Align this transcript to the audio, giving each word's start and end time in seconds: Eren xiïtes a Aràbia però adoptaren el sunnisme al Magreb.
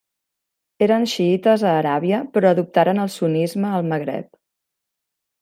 Eren 0.85 1.03
xiïtes 1.11 1.65
a 1.71 1.73
Aràbia 1.81 2.23
però 2.39 2.49
adoptaren 2.55 3.03
el 3.05 3.13
sunnisme 3.17 3.75
al 3.81 3.87
Magreb. 3.93 4.35